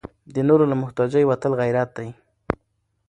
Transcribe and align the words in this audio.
د 0.33 0.35
نورو 0.47 0.65
له 0.71 0.75
محتاجۍ 0.81 1.23
وتل 1.25 1.51
غیرت 1.61 1.89
دی. 1.97 2.09